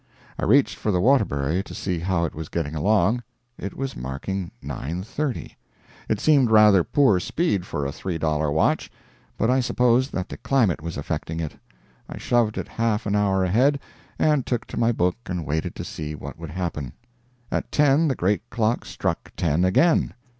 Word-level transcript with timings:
I 0.39 0.45
reached 0.45 0.77
for 0.77 0.91
the 0.91 0.99
Waterbury 0.99 1.61
to 1.61 1.75
see 1.75 1.99
how 1.99 2.25
it 2.25 2.33
was 2.33 2.49
getting 2.49 2.73
along. 2.73 3.21
It 3.59 3.77
was 3.77 3.95
marking 3.95 4.49
9.30. 4.63 5.51
It 6.09 6.19
seemed 6.19 6.49
rather 6.49 6.83
poor 6.83 7.19
speed 7.19 7.67
for 7.67 7.85
a 7.85 7.91
three 7.91 8.17
dollar 8.17 8.51
watch, 8.51 8.89
but 9.37 9.51
I 9.51 9.59
supposed 9.59 10.11
that 10.13 10.27
the 10.29 10.37
climate 10.37 10.81
was 10.81 10.97
affecting 10.97 11.39
it. 11.39 11.55
I 12.09 12.17
shoved 12.17 12.57
it 12.57 12.67
half 12.67 13.05
an 13.05 13.15
hour 13.15 13.43
ahead; 13.45 13.79
and 14.17 14.43
took 14.43 14.65
to 14.69 14.79
my 14.79 14.91
book 14.91 15.17
and 15.27 15.45
waited 15.45 15.75
to 15.75 15.83
see 15.83 16.15
what 16.15 16.35
would 16.39 16.49
happen. 16.49 16.93
At 17.51 17.71
10 17.71 18.07
the 18.07 18.15
great 18.15 18.41
clock 18.49 18.85
struck 18.85 19.31
ten 19.37 19.63
again. 19.63 20.15